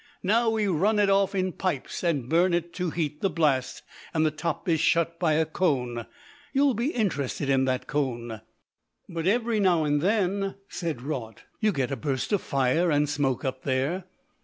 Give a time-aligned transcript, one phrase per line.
[0.23, 3.83] Now we run it off in pipes, and burn it to heat the blast,
[4.15, 6.07] and the top is shut by a cone.
[6.53, 8.41] You'll be interested in that cone."
[9.07, 13.45] "But every now and then," said Raut, "you get a burst of fire and smoke
[13.45, 14.05] up there."